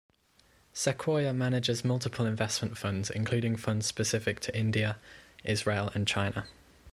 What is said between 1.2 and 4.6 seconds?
manages multiple investment funds including funds specific to